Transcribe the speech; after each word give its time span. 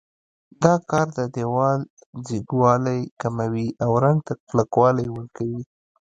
دا 0.63 0.73
کار 0.89 1.07
د 1.17 1.19
دېوال 1.35 1.79
ځیږوالی 2.25 3.01
کموي 3.21 3.67
او 3.83 3.91
رنګ 4.03 4.19
ته 4.27 4.33
کلکوالی 4.49 5.07
ورکوي. 5.11 5.63